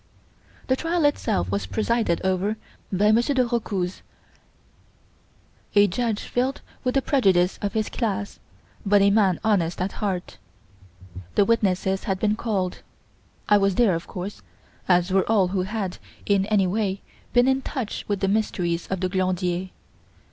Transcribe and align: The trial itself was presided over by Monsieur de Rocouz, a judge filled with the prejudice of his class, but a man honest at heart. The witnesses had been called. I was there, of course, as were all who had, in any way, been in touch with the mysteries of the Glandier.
The 0.65 0.75
trial 0.75 1.05
itself 1.05 1.51
was 1.51 1.67
presided 1.67 2.21
over 2.23 2.57
by 2.91 3.11
Monsieur 3.11 3.35
de 3.35 3.45
Rocouz, 3.45 4.01
a 5.75 5.85
judge 5.85 6.21
filled 6.23 6.61
with 6.83 6.95
the 6.95 7.03
prejudice 7.03 7.59
of 7.61 7.73
his 7.73 7.87
class, 7.87 8.39
but 8.83 9.03
a 9.03 9.11
man 9.11 9.39
honest 9.43 9.79
at 9.79 9.91
heart. 10.01 10.39
The 11.35 11.45
witnesses 11.45 12.05
had 12.05 12.17
been 12.17 12.35
called. 12.35 12.81
I 13.47 13.59
was 13.59 13.75
there, 13.75 13.93
of 13.93 14.07
course, 14.07 14.41
as 14.87 15.11
were 15.11 15.31
all 15.31 15.49
who 15.49 15.61
had, 15.61 15.99
in 16.25 16.47
any 16.47 16.65
way, 16.65 17.01
been 17.31 17.47
in 17.47 17.61
touch 17.61 18.03
with 18.07 18.21
the 18.21 18.27
mysteries 18.27 18.87
of 18.87 19.01
the 19.01 19.07
Glandier. 19.09 19.69